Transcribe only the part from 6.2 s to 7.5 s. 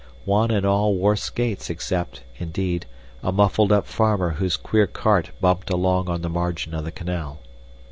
the margin of the canal.